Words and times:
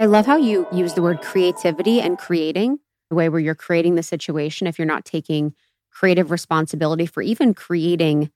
I 0.00 0.06
love 0.06 0.26
how 0.26 0.36
you 0.36 0.66
use 0.72 0.94
the 0.94 1.02
word 1.02 1.22
creativity 1.22 2.00
and 2.00 2.18
creating, 2.18 2.78
the 3.10 3.16
way 3.16 3.28
where 3.28 3.40
you're 3.40 3.54
creating 3.54 3.96
the 3.96 4.02
situation. 4.02 4.66
If 4.66 4.78
you're 4.78 4.86
not 4.86 5.04
taking 5.04 5.54
creative 5.92 6.30
responsibility 6.30 7.04
for 7.06 7.22
even 7.22 7.52
creating 7.52 8.30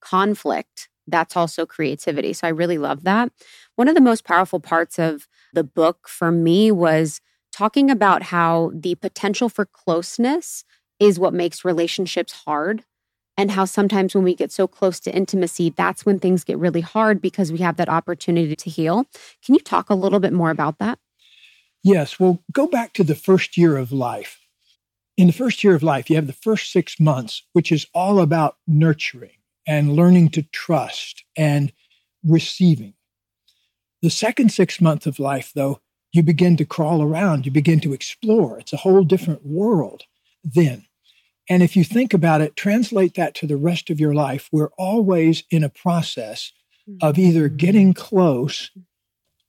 conflict, 0.00 0.88
that's 1.06 1.36
also 1.36 1.66
creativity. 1.66 2.32
So 2.32 2.46
I 2.48 2.50
really 2.50 2.78
love 2.78 3.04
that. 3.04 3.30
One 3.76 3.88
of 3.88 3.94
the 3.94 4.00
most 4.00 4.24
powerful 4.24 4.60
parts 4.60 4.98
of 4.98 5.28
the 5.52 5.64
book 5.64 6.08
for 6.08 6.32
me 6.32 6.72
was 6.72 7.20
talking 7.52 7.90
about 7.90 8.24
how 8.24 8.72
the 8.74 8.96
potential 8.96 9.48
for 9.48 9.66
closeness 9.66 10.64
is 11.00 11.18
what 11.20 11.34
makes 11.34 11.64
relationships 11.64 12.32
hard. 12.46 12.84
And 13.36 13.50
how 13.52 13.66
sometimes 13.66 14.14
when 14.14 14.24
we 14.24 14.34
get 14.34 14.52
so 14.52 14.66
close 14.68 15.00
to 15.00 15.14
intimacy, 15.14 15.70
that's 15.70 16.06
when 16.06 16.20
things 16.20 16.44
get 16.44 16.58
really 16.58 16.80
hard 16.82 17.20
because 17.20 17.52
we 17.52 17.58
have 17.58 17.76
that 17.78 17.88
opportunity 17.88 18.56
to 18.56 18.70
heal. 18.70 19.06
Can 19.44 19.54
you 19.54 19.60
talk 19.60 19.90
a 19.90 19.94
little 19.94 20.20
bit 20.20 20.32
more 20.32 20.50
about 20.50 20.78
that? 20.78 20.98
Yes. 21.84 22.18
Well, 22.18 22.42
go 22.50 22.66
back 22.66 22.94
to 22.94 23.04
the 23.04 23.14
first 23.14 23.56
year 23.56 23.76
of 23.76 23.92
life. 23.92 24.40
In 25.16 25.28
the 25.28 25.32
first 25.32 25.62
year 25.62 25.74
of 25.74 25.82
life, 25.82 26.10
you 26.10 26.16
have 26.16 26.26
the 26.26 26.32
first 26.32 26.72
six 26.72 26.98
months, 26.98 27.44
which 27.52 27.70
is 27.70 27.86
all 27.94 28.18
about 28.18 28.56
nurturing 28.66 29.36
and 29.66 29.94
learning 29.94 30.30
to 30.30 30.42
trust 30.42 31.24
and 31.36 31.72
receiving. 32.26 32.94
The 34.02 34.10
second 34.10 34.50
six 34.50 34.80
months 34.80 35.06
of 35.06 35.18
life, 35.18 35.52
though, 35.54 35.80
you 36.12 36.22
begin 36.22 36.56
to 36.56 36.64
crawl 36.64 37.02
around, 37.02 37.44
you 37.44 37.52
begin 37.52 37.80
to 37.80 37.92
explore. 37.92 38.58
It's 38.58 38.72
a 38.72 38.78
whole 38.78 39.04
different 39.04 39.44
world 39.44 40.04
then. 40.42 40.86
And 41.50 41.62
if 41.62 41.76
you 41.76 41.84
think 41.84 42.14
about 42.14 42.40
it, 42.40 42.56
translate 42.56 43.14
that 43.14 43.34
to 43.36 43.46
the 43.46 43.56
rest 43.56 43.90
of 43.90 44.00
your 44.00 44.14
life. 44.14 44.48
We're 44.50 44.70
always 44.78 45.44
in 45.50 45.62
a 45.62 45.68
process 45.68 46.52
of 47.02 47.18
either 47.18 47.48
getting 47.48 47.94
close 47.94 48.70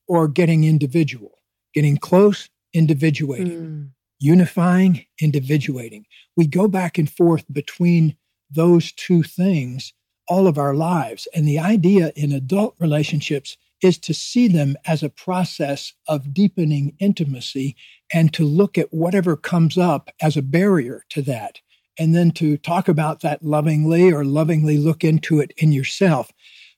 or 0.07 0.27
getting 0.27 0.63
individual, 0.63 1.34
getting 1.75 1.97
close, 1.97 2.49
individuating, 2.73 3.61
mm. 3.61 3.89
unifying, 4.19 5.05
individuating. 5.21 6.05
We 6.35 6.47
go 6.47 6.67
back 6.67 6.97
and 6.97 7.09
forth 7.09 7.45
between 7.51 8.15
those 8.49 8.91
two 8.93 9.21
things 9.21 9.93
all 10.27 10.47
of 10.47 10.57
our 10.57 10.73
lives. 10.73 11.27
And 11.35 11.47
the 11.47 11.59
idea 11.59 12.11
in 12.15 12.31
adult 12.31 12.75
relationships 12.79 13.57
is 13.81 13.97
to 13.99 14.13
see 14.13 14.47
them 14.47 14.75
as 14.85 15.03
a 15.03 15.09
process 15.09 15.93
of 16.07 16.33
deepening 16.33 16.95
intimacy 16.99 17.75
and 18.13 18.33
to 18.33 18.43
look 18.45 18.77
at 18.77 18.93
whatever 18.93 19.35
comes 19.35 19.77
up 19.77 20.09
as 20.21 20.37
a 20.37 20.41
barrier 20.41 21.03
to 21.09 21.21
that 21.23 21.59
and 21.99 22.15
then 22.15 22.31
to 22.31 22.57
talk 22.57 22.87
about 22.87 23.21
that 23.21 23.43
lovingly 23.43 24.11
or 24.11 24.25
lovingly 24.25 24.77
look 24.77 25.03
into 25.03 25.39
it 25.39 25.53
in 25.57 25.71
yourself. 25.71 26.31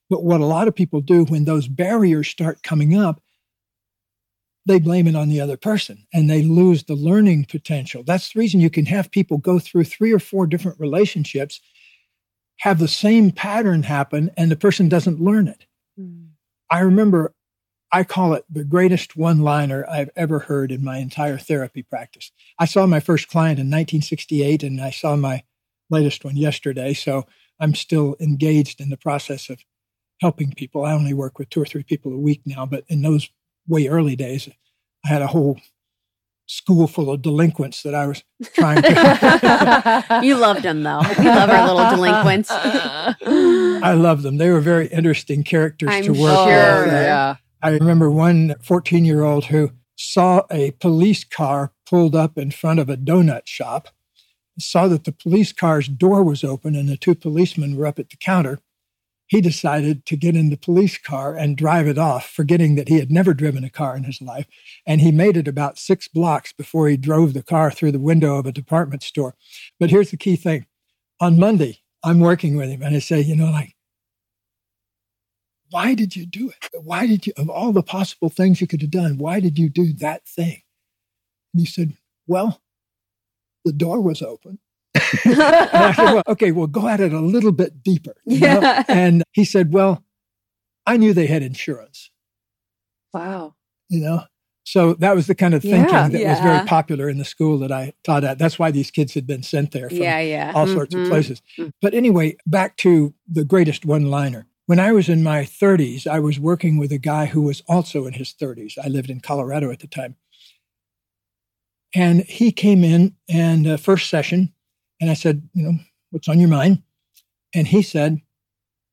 But 0.09 0.23
what 0.23 0.41
a 0.41 0.45
lot 0.45 0.67
of 0.67 0.75
people 0.75 1.01
do 1.01 1.25
when 1.25 1.45
those 1.45 1.67
barriers 1.67 2.27
start 2.27 2.63
coming 2.63 2.97
up, 2.97 3.21
they 4.67 4.79
blame 4.79 5.07
it 5.07 5.15
on 5.15 5.29
the 5.29 5.39
other 5.39 5.57
person 5.57 6.05
and 6.13 6.29
they 6.29 6.43
lose 6.43 6.83
the 6.83 6.95
learning 6.95 7.45
potential. 7.45 8.03
That's 8.03 8.33
the 8.33 8.39
reason 8.39 8.59
you 8.59 8.69
can 8.69 8.85
have 8.85 9.09
people 9.09 9.37
go 9.37 9.59
through 9.59 9.85
three 9.85 10.11
or 10.11 10.19
four 10.19 10.45
different 10.45 10.79
relationships, 10.79 11.61
have 12.59 12.79
the 12.79 12.87
same 12.87 13.31
pattern 13.31 13.83
happen, 13.83 14.29
and 14.35 14.51
the 14.51 14.55
person 14.57 14.89
doesn't 14.89 15.21
learn 15.21 15.47
it. 15.47 15.65
Mm. 15.99 16.27
I 16.69 16.79
remember 16.79 17.33
I 17.91 18.03
call 18.03 18.33
it 18.33 18.43
the 18.49 18.65
greatest 18.65 19.15
one 19.15 19.39
liner 19.39 19.85
I've 19.89 20.09
ever 20.17 20.39
heard 20.39 20.73
in 20.73 20.83
my 20.83 20.97
entire 20.97 21.37
therapy 21.37 21.83
practice. 21.83 22.31
I 22.59 22.65
saw 22.65 22.85
my 22.85 22.99
first 22.99 23.29
client 23.29 23.59
in 23.59 23.67
1968 23.67 24.63
and 24.63 24.81
I 24.81 24.89
saw 24.89 25.15
my 25.15 25.43
latest 25.89 26.25
one 26.25 26.35
yesterday. 26.35 26.93
So 26.93 27.25
I'm 27.61 27.73
still 27.73 28.17
engaged 28.19 28.81
in 28.81 28.89
the 28.89 28.97
process 28.97 29.49
of 29.49 29.63
helping 30.19 30.51
people. 30.51 30.83
I 30.83 30.91
only 30.91 31.13
work 31.13 31.39
with 31.39 31.49
two 31.49 31.61
or 31.61 31.65
three 31.65 31.83
people 31.83 32.11
a 32.11 32.17
week 32.17 32.41
now, 32.45 32.65
but 32.65 32.83
in 32.89 33.03
those 33.03 33.29
way 33.67 33.87
early 33.87 34.15
days, 34.15 34.49
I 35.05 35.09
had 35.09 35.21
a 35.21 35.27
whole 35.27 35.59
school 36.47 36.87
full 36.87 37.11
of 37.11 37.21
delinquents 37.21 37.83
that 37.83 37.93
I 37.93 38.07
was 38.07 38.23
trying 38.53 38.81
to. 38.81 40.19
you 40.23 40.35
loved 40.35 40.63
them 40.63 40.83
though. 40.83 41.01
We 41.19 41.25
love 41.25 41.49
our 41.49 41.67
little 41.73 41.89
delinquents. 41.95 42.49
I 42.51 43.93
love 43.93 44.21
them. 44.23 44.37
They 44.37 44.49
were 44.49 44.61
very 44.61 44.87
interesting 44.87 45.43
characters 45.43 45.89
I'm 45.91 46.03
to 46.03 46.11
work 46.11 46.37
sure. 46.37 46.85
with. 46.85 46.93
yeah. 46.93 47.35
I 47.61 47.69
remember 47.69 48.09
one 48.09 48.55
14 48.61 49.03
year 49.05 49.23
old 49.23 49.45
who 49.45 49.71
saw 49.97 50.43
a 50.51 50.71
police 50.71 51.23
car 51.23 51.73
pulled 51.85 52.15
up 52.15 52.37
in 52.37 52.51
front 52.51 52.79
of 52.79 52.89
a 52.89 52.97
donut 52.97 53.45
shop, 53.45 53.89
saw 54.59 54.87
that 54.87 55.03
the 55.03 55.11
police 55.11 55.51
car's 55.51 55.87
door 55.87 56.23
was 56.23 56.43
open 56.43 56.75
and 56.75 56.87
the 56.87 56.97
two 56.97 57.15
policemen 57.15 57.75
were 57.75 57.87
up 57.87 57.99
at 57.99 58.09
the 58.09 58.17
counter. 58.17 58.59
He 59.27 59.41
decided 59.41 60.05
to 60.05 60.15
get 60.15 60.35
in 60.35 60.49
the 60.49 60.57
police 60.57 60.97
car 60.97 61.35
and 61.35 61.57
drive 61.57 61.85
it 61.87 61.97
off, 61.97 62.29
forgetting 62.29 62.75
that 62.75 62.87
he 62.87 62.97
had 62.99 63.11
never 63.11 63.33
driven 63.33 63.63
a 63.63 63.69
car 63.69 63.95
in 63.95 64.05
his 64.05 64.21
life. 64.21 64.47
And 64.85 65.01
he 65.01 65.11
made 65.11 65.35
it 65.35 65.47
about 65.47 65.77
six 65.77 66.07
blocks 66.07 66.53
before 66.53 66.87
he 66.87 66.95
drove 66.95 67.33
the 67.33 67.43
car 67.43 67.69
through 67.69 67.91
the 67.91 67.99
window 67.99 68.37
of 68.37 68.45
a 68.45 68.53
department 68.53 69.03
store. 69.03 69.35
But 69.79 69.89
here's 69.89 70.11
the 70.11 70.17
key 70.17 70.37
thing 70.37 70.65
on 71.19 71.39
Monday, 71.39 71.79
I'm 72.03 72.19
working 72.19 72.55
with 72.55 72.69
him 72.69 72.81
and 72.81 72.95
I 72.95 72.99
say, 72.99 73.19
you 73.19 73.35
know, 73.35 73.51
like, 73.51 73.75
why 75.71 75.93
did 75.93 76.15
you 76.15 76.25
do 76.25 76.49
it? 76.49 76.81
Why 76.81 77.07
did 77.07 77.27
you, 77.27 77.33
of 77.37 77.49
all 77.49 77.73
the 77.73 77.83
possible 77.83 78.29
things 78.29 78.61
you 78.61 78.67
could 78.67 78.81
have 78.81 78.91
done, 78.91 79.17
why 79.17 79.39
did 79.39 79.59
you 79.59 79.67
do 79.67 79.91
that 79.93 80.25
thing? 80.27 80.61
And 81.53 81.61
he 81.61 81.65
said, 81.65 81.97
well, 82.27 82.61
the 83.65 83.73
door 83.73 83.99
was 83.99 84.21
open. 84.21 84.59
And 85.25 85.41
I 85.41 85.93
said, 85.93 86.13
well, 86.13 86.23
okay, 86.27 86.51
well, 86.51 86.67
go 86.67 86.87
at 86.87 86.99
it 86.99 87.13
a 87.13 87.19
little 87.19 87.51
bit 87.51 87.83
deeper. 87.83 88.15
Yeah. 88.25 88.83
And 88.87 89.23
he 89.33 89.43
said, 89.45 89.73
well, 89.73 90.03
I 90.85 90.97
knew 90.97 91.13
they 91.13 91.27
had 91.27 91.43
insurance. 91.43 92.11
Wow. 93.13 93.55
You 93.89 94.01
know, 94.01 94.23
so 94.63 94.93
that 94.95 95.15
was 95.15 95.27
the 95.27 95.35
kind 95.35 95.53
of 95.53 95.61
thinking 95.61 95.93
Yeah. 95.93 96.09
that 96.09 96.23
was 96.23 96.39
very 96.39 96.65
popular 96.67 97.09
in 97.09 97.17
the 97.17 97.25
school 97.25 97.57
that 97.59 97.71
I 97.71 97.93
taught 98.03 98.23
at. 98.25 98.37
That's 98.37 98.59
why 98.59 98.69
these 98.71 98.91
kids 98.91 99.13
had 99.13 99.25
been 99.25 99.43
sent 99.43 99.71
there 99.71 99.89
from 99.89 99.97
Yeah, 99.99 100.19
yeah. 100.19 100.51
all 100.53 100.67
sorts 100.67 100.93
of 100.93 101.01
Mhm. 101.01 101.09
places. 101.09 101.41
Mm. 101.57 101.71
But 101.81 101.93
anyway, 101.93 102.35
back 102.45 102.75
to 102.77 103.13
the 103.27 103.45
greatest 103.45 103.85
one 103.85 104.09
liner. 104.11 104.45
When 104.65 104.79
I 104.79 104.91
was 104.91 105.07
in 105.07 105.23
my 105.23 105.45
30s, 105.45 106.05
I 106.05 106.19
was 106.19 106.37
working 106.39 106.77
with 106.77 106.91
a 106.91 106.97
guy 106.97 107.27
who 107.27 107.41
was 107.43 107.61
also 107.69 108.05
in 108.05 108.13
his 108.13 108.33
30s. 108.33 108.77
I 108.77 108.87
lived 108.89 109.09
in 109.09 109.21
Colorado 109.21 109.71
at 109.71 109.79
the 109.79 109.87
time. 109.87 110.17
And 111.95 112.23
he 112.23 112.51
came 112.51 112.83
in 112.83 113.15
and 113.29 113.65
uh, 113.65 113.77
first 113.77 114.09
session, 114.09 114.53
and 114.99 115.09
I 115.09 115.13
said, 115.13 115.47
you 115.53 115.63
know, 115.63 115.79
what's 116.11 116.27
on 116.27 116.39
your 116.39 116.49
mind? 116.49 116.83
And 117.53 117.67
he 117.67 117.81
said, 117.81 118.21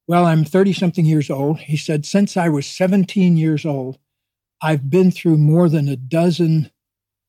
well, 0.07 0.27
I'm 0.27 0.45
30 0.45 0.73
something 0.73 1.07
years 1.07 1.31
old. 1.31 1.61
He 1.61 1.77
said, 1.77 2.05
since 2.05 2.37
I 2.37 2.49
was 2.49 2.67
17 2.67 3.37
years 3.37 3.65
old, 3.65 3.99
I've 4.63 4.91
been 4.91 5.11
through 5.11 5.39
more 5.39 5.69
than 5.69 5.89
a 5.89 5.97
dozen 5.97 6.71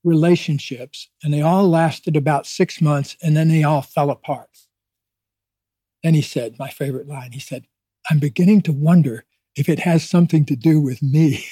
relationships, 0.04 1.10
and 1.24 1.34
they 1.34 1.42
all 1.42 1.68
lasted 1.68 2.16
about 2.16 2.46
six 2.46 2.82
months, 2.82 3.18
and 3.22 3.36
then 3.36 3.48
they 3.48 3.64
all 3.64 3.82
fell 3.82 4.12
apart. 4.12 4.50
Then 6.04 6.14
he 6.14 6.22
said, 6.22 6.60
my 6.60 6.70
favorite 6.70 7.08
line, 7.08 7.32
he 7.32 7.40
said, 7.40 7.66
I'm 8.10 8.20
beginning 8.20 8.62
to 8.64 8.72
wonder 8.72 9.26
if 9.56 9.68
it 9.68 9.80
has 9.80 10.08
something 10.08 10.46
to 10.46 10.56
do 10.56 10.80
with 10.80 11.02
me. 11.02 11.44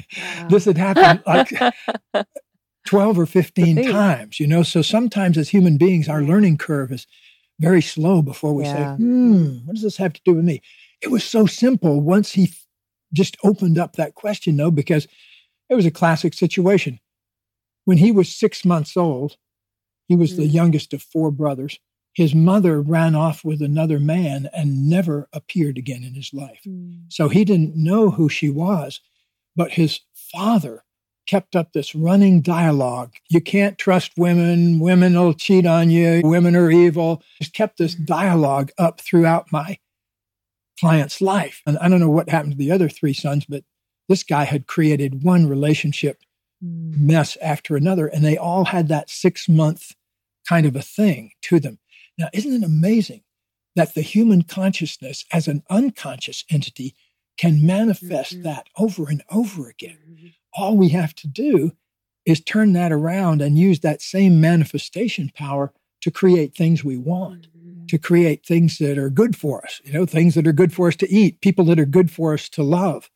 this 0.48 0.66
had 0.66 0.76
happened 0.76 1.22
like 1.26 1.74
12 2.86 3.18
or 3.18 3.26
15 3.26 3.76
times, 3.92 4.40
you 4.40 4.46
know? 4.46 4.62
So 4.62 4.82
sometimes 4.82 5.38
as 5.38 5.48
human 5.48 5.78
beings, 5.78 6.08
our 6.08 6.22
learning 6.22 6.58
curve 6.58 6.92
is 6.92 7.06
very 7.60 7.82
slow 7.82 8.22
before 8.22 8.54
we 8.54 8.64
Yeah. 8.64 8.72
say, 8.72 8.84
hmm, 9.04 9.58
what 9.64 9.74
does 9.74 9.82
this 9.82 9.96
have 9.98 10.12
to 10.14 10.20
do 10.24 10.34
with 10.34 10.44
me? 10.44 10.60
It 11.00 11.10
was 11.10 11.24
so 11.24 11.46
simple 11.46 12.00
once 12.00 12.32
he 12.32 12.44
f- 12.44 12.66
just 13.12 13.36
opened 13.44 13.78
up 13.78 13.96
that 13.96 14.14
question, 14.14 14.56
though, 14.56 14.70
because 14.70 15.06
it 15.68 15.74
was 15.74 15.86
a 15.86 15.90
classic 15.90 16.34
situation. 16.34 16.98
When 17.84 17.98
he 17.98 18.10
was 18.12 18.34
six 18.34 18.64
months 18.64 18.96
old, 18.96 19.36
he 20.08 20.16
was 20.16 20.36
the 20.36 20.42
Mm. 20.48 20.52
youngest 20.52 20.92
of 20.92 21.02
four 21.02 21.30
brothers. 21.30 21.78
His 22.14 22.34
mother 22.34 22.80
ran 22.82 23.14
off 23.14 23.44
with 23.44 23.62
another 23.62 23.98
man 24.00 24.48
and 24.52 24.88
never 24.88 25.28
appeared 25.32 25.78
again 25.78 26.04
in 26.04 26.14
his 26.14 26.32
life. 26.34 26.60
So 27.08 27.28
he 27.28 27.44
didn't 27.44 27.76
know 27.76 28.10
who 28.10 28.28
she 28.28 28.50
was, 28.50 29.00
but 29.56 29.72
his 29.72 30.00
father 30.14 30.84
kept 31.32 31.56
up 31.56 31.72
this 31.72 31.94
running 31.94 32.42
dialogue. 32.42 33.14
You 33.30 33.40
can't 33.40 33.78
trust 33.78 34.12
women. 34.18 34.80
Women 34.80 35.18
will 35.18 35.32
cheat 35.32 35.64
on 35.64 35.88
you. 35.88 36.20
Women 36.22 36.54
are 36.54 36.70
evil. 36.70 37.22
Just 37.40 37.54
kept 37.54 37.78
this 37.78 37.94
dialogue 37.94 38.70
up 38.76 39.00
throughout 39.00 39.50
my 39.50 39.78
client's 40.78 41.22
life. 41.22 41.62
And 41.64 41.78
I 41.78 41.88
don't 41.88 42.00
know 42.00 42.10
what 42.10 42.28
happened 42.28 42.52
to 42.52 42.58
the 42.58 42.70
other 42.70 42.90
three 42.90 43.14
sons, 43.14 43.46
but 43.48 43.64
this 44.10 44.22
guy 44.22 44.44
had 44.44 44.66
created 44.66 45.22
one 45.24 45.48
relationship 45.48 46.18
mess 46.60 47.38
after 47.40 47.76
another, 47.76 48.06
and 48.06 48.22
they 48.22 48.36
all 48.36 48.66
had 48.66 48.88
that 48.88 49.08
six 49.08 49.48
month 49.48 49.94
kind 50.46 50.66
of 50.66 50.76
a 50.76 50.82
thing 50.82 51.30
to 51.44 51.58
them. 51.58 51.78
Now, 52.18 52.28
isn't 52.34 52.52
it 52.52 52.62
amazing 52.62 53.22
that 53.74 53.94
the 53.94 54.02
human 54.02 54.42
consciousness 54.42 55.24
as 55.32 55.48
an 55.48 55.62
unconscious 55.70 56.44
entity 56.50 56.94
can 57.38 57.64
manifest 57.64 58.40
Mhm. 58.40 58.42
that 58.42 58.66
over 58.76 59.08
and 59.08 59.24
over 59.30 59.70
again? 59.70 60.34
All 60.54 60.76
we 60.76 60.90
have 60.90 61.14
to 61.16 61.28
do 61.28 61.72
is 62.24 62.40
turn 62.40 62.72
that 62.74 62.92
around 62.92 63.42
and 63.42 63.58
use 63.58 63.80
that 63.80 64.02
same 64.02 64.40
manifestation 64.40 65.30
power 65.34 65.72
to 66.02 66.10
create 66.10 66.54
things 66.54 66.84
we 66.84 66.96
want, 66.96 67.48
to 67.88 67.98
create 67.98 68.44
things 68.44 68.78
that 68.78 68.98
are 68.98 69.10
good 69.10 69.36
for 69.36 69.64
us, 69.64 69.80
you 69.84 69.92
know, 69.92 70.06
things 70.06 70.34
that 70.34 70.46
are 70.46 70.52
good 70.52 70.72
for 70.72 70.88
us 70.88 70.96
to 70.96 71.10
eat, 71.10 71.40
people 71.40 71.64
that 71.64 71.78
are 71.78 71.86
good 71.86 72.10
for 72.10 72.34
us 72.34 72.48
to 72.50 72.62
love. 72.62 73.10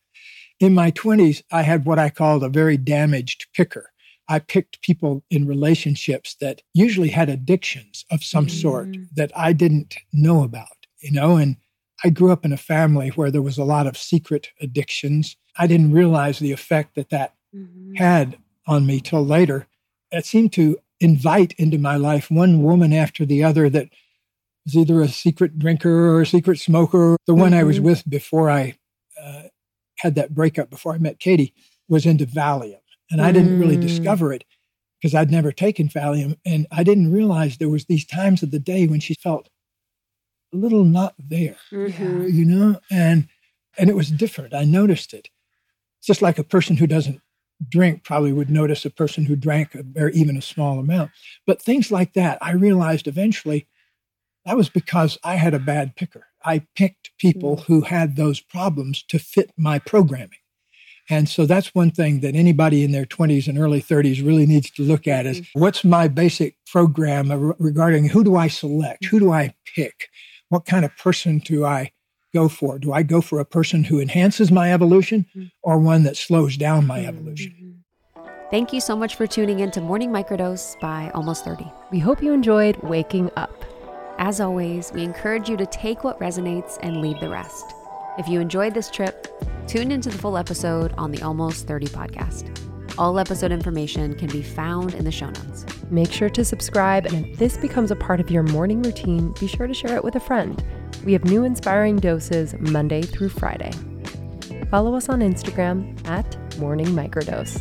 in 0.59 0.73
my 0.73 0.91
20s, 0.91 1.43
I 1.53 1.63
had 1.63 1.85
what 1.85 1.99
I 1.99 2.09
called 2.09 2.43
a 2.43 2.49
very 2.49 2.79
damaged 2.79 3.47
picker. 3.53 3.93
I 4.29 4.39
picked 4.39 4.83
people 4.83 5.23
in 5.31 5.47
relationships 5.47 6.35
that 6.41 6.63
usually 6.75 7.11
had 7.11 7.29
addictions 7.29 8.05
of 8.11 8.25
some 8.25 8.47
mm. 8.47 8.63
sort 8.63 8.97
that 9.15 9.31
I 9.37 9.53
didn't 9.53 9.97
know 10.13 10.43
about, 10.43 10.87
you 11.01 11.13
know, 11.13 11.37
and 11.37 11.57
I 12.05 12.11
grew 12.11 12.33
up 12.33 12.45
in 12.45 12.53
a 12.53 12.59
family 12.59 13.11
where 13.11 13.31
there 13.31 13.43
was 13.43 13.59
a 13.59 13.65
lot 13.65 13.87
of 13.87 13.97
secret 13.97 14.49
addictions. 14.61 15.37
I 15.59 15.67
didn't 15.67 15.93
realize 15.93 16.39
the 16.39 16.53
effect 16.53 16.95
that 16.95 17.11
that 17.11 17.35
mm-hmm. 17.55 17.95
had 17.95 18.39
on 18.67 18.87
me 18.87 19.01
till 19.01 19.25
later. 19.25 19.67
It 20.11 20.27
seemed 20.27 20.53
to 20.55 20.79
invite 21.01 21.55
into 21.59 21.79
my 21.79 21.97
life 21.97 22.31
one 22.31 22.63
woman 22.63 22.93
after 22.93 23.25
the 23.25 23.45
other 23.45 23.69
that 23.71 23.89
was 24.65 24.77
either 24.77 25.01
a 25.01 25.09
secret 25.09 25.59
drinker 25.59 26.11
or 26.11 26.23
a 26.23 26.27
secret 26.27 26.59
smoker. 26.59 27.17
The 27.27 27.35
one 27.35 27.53
mm-hmm. 27.53 27.61
I 27.61 27.65
was 27.65 27.77
mm-hmm. 27.77 27.87
with 27.87 28.09
before 28.09 28.51
I 28.51 28.77
uh, 29.23 29.43
had 29.99 30.15
that 30.17 30.35
breakup, 30.35 30.71
before 30.71 30.95
I 30.95 30.99
met 30.99 31.19
Katie, 31.19 31.55
was 31.89 32.07
into 32.07 32.27
Valium. 32.27 32.81
And 33.11 33.21
I 33.21 33.31
didn't 33.31 33.61
really 33.61 33.77
mm. 33.77 33.83
discover 33.83 34.33
it 34.33 34.45
because 35.01 35.15
I'd 35.15 35.31
never 35.31 35.53
taken 35.53 35.89
Valium. 35.89 36.37
And 36.45 36.67
I 36.73 36.83
didn't 36.83 37.13
realize 37.13 37.57
there 37.57 37.69
was 37.69 37.85
these 37.85 38.05
times 38.05 38.43
of 38.43 38.51
the 38.51 38.59
day 38.59 38.87
when 38.87 38.99
she 38.99 39.15
felt 39.15 39.49
a 40.53 40.57
little 40.57 40.85
not 40.85 41.15
there, 41.19 41.57
mm-hmm. 41.71 42.27
you 42.29 42.45
know? 42.45 42.81
And, 42.91 43.29
and 43.79 43.89
it 43.89 43.95
was 43.95 44.11
different. 44.11 44.55
I 44.55 44.65
noticed 44.65 45.15
it. 45.15 45.31
Just 46.07 46.23
like 46.23 46.39
a 46.39 46.45
person 46.45 46.77
who 46.77 46.87
doesn't 46.87 47.21
drink 47.69 48.05
probably 48.05 48.33
would 48.33 48.51
notice 48.51 48.85
a 48.85 48.91
person 48.91 49.25
who 49.25 49.37
drank 49.37 49.75
a, 49.75 49.85
or 50.01 50.11
even 50.11 50.37
a 50.37 50.43
small 50.43 50.79
amount. 50.79 51.11
But 51.47 51.63
things 51.63 51.91
like 51.91 52.13
that, 52.15 52.39
I 52.41 52.53
realized 52.53 53.07
eventually 53.07 53.67
that 54.45 54.57
was 54.57 54.69
because 54.69 55.19
I 55.25 55.35
had 55.35 55.55
a 55.55 55.59
bad 55.59 55.97
picker. 55.97 56.27
I 56.45 56.63
picked 56.77 57.11
people 57.19 57.57
mm-hmm. 57.57 57.73
who 57.73 57.81
had 57.83 58.17
those 58.17 58.41
problems 58.41 59.03
to 59.09 59.19
fit 59.19 59.51
my 59.57 59.79
programming. 59.81 60.39
And 61.09 61.29
so 61.29 61.47
that's 61.47 61.75
one 61.75 61.91
thing 61.91 62.21
that 62.21 62.35
anybody 62.35 62.83
in 62.83 62.93
their 62.93 63.05
20s 63.05 63.47
and 63.47 63.59
early 63.59 63.81
30s 63.81 64.25
really 64.25 64.47
needs 64.47 64.71
to 64.71 64.83
look 64.83 65.07
at 65.07 65.27
is 65.27 65.41
mm-hmm. 65.41 65.61
what's 65.61 65.85
my 65.85 66.09
basic 66.09 66.57
program 66.67 67.55
regarding 67.59 68.09
who 68.09 68.25
do 68.25 68.37
I 68.37 68.49
select? 68.49 69.05
Who 69.07 69.21
do 69.21 69.33
I 69.33 69.55
pick? 69.75 70.09
What 70.49 70.65
kind 70.65 70.85
of 70.85 70.97
person 70.97 71.39
do 71.39 71.65
I 71.65 71.93
go 72.37 72.49
for? 72.49 72.79
Do 72.79 72.93
I 72.93 73.03
go 73.03 73.21
for 73.21 73.41
a 73.41 73.45
person 73.45 73.85
who 73.85 73.99
enhances 73.99 74.51
my 74.51 74.73
evolution 74.73 75.25
mm-hmm. 75.35 75.47
or 75.63 75.79
one 75.79 76.03
that 76.03 76.17
slows 76.17 76.57
down 76.57 76.87
my 76.87 77.05
evolution? 77.07 77.53
Mm-hmm. 77.53 78.51
Thank 78.51 78.73
you 78.73 78.81
so 78.81 78.95
much 78.95 79.17
for 79.17 79.27
tuning 79.27 79.61
in 79.61 79.71
to 79.73 79.81
Morning 79.81 80.11
Microdose 80.11 80.79
by 80.79 81.11
Almost 81.15 81.45
30. 81.45 81.65
We 81.91 81.99
hope 81.99 82.23
you 82.23 82.33
enjoyed 82.33 82.77
waking 82.83 83.31
up. 83.37 83.65
As 84.19 84.41
always, 84.41 84.93
we 84.93 85.03
encourage 85.03 85.49
you 85.49 85.57
to 85.57 85.67
take 85.67 86.05
what 86.05 86.21
resonates 86.21 86.79
and 86.81 87.01
leave 87.01 87.19
the 87.21 87.29
rest. 87.29 87.65
If 88.19 88.29
you 88.29 88.39
enjoyed 88.41 88.75
this 88.75 88.91
trip, 88.91 89.27
tune 89.67 89.91
into 89.91 90.11
the 90.11 90.19
full 90.19 90.37
episode 90.37 90.95
on 90.97 91.11
the 91.11 91.23
Almost 91.23 91.67
30 91.67 91.87
podcast. 91.87 92.45
All 92.99 93.19
episode 93.19 93.51
information 93.51 94.15
can 94.15 94.29
be 94.29 94.43
found 94.43 94.95
in 94.95 95.05
the 95.05 95.11
show 95.11 95.27
notes. 95.27 95.67
Make 95.91 96.13
sure 96.13 96.31
to 96.31 96.45
subscribe, 96.45 97.07
and 97.07 97.27
if 97.27 97.39
this 97.39 97.57
becomes 97.57 97.91
a 97.91 97.97
part 97.97 98.21
of 98.21 98.31
your 98.31 98.43
morning 98.43 98.83
routine, 98.83 99.35
be 99.41 99.49
sure 99.49 99.67
to 99.67 99.75
share 99.75 99.97
it 99.97 100.05
with 100.05 100.17
a 100.17 100.21
friend. 100.21 100.63
We 101.05 101.13
have 101.13 101.25
new 101.25 101.45
inspiring 101.45 101.97
doses 101.97 102.55
Monday 102.59 103.03
through 103.03 103.29
Friday. 103.29 103.73
Follow 104.71 104.95
us 104.95 105.09
on 105.09 105.21
Instagram 105.21 106.07
at 106.09 106.59
Morning 106.59 106.89
Microdose 106.89 107.61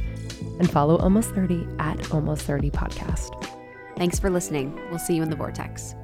and 0.59 0.69
follow 0.69 0.97
Almost 0.97 1.31
30 1.31 1.67
at 1.79 2.11
Almost 2.11 2.43
30 2.43 2.71
Podcast. 2.71 3.41
Thanks 3.97 4.19
for 4.19 4.29
listening. 4.29 4.79
We'll 4.89 4.99
see 4.99 5.15
you 5.15 5.23
in 5.23 5.29
the 5.29 5.35
Vortex. 5.35 5.95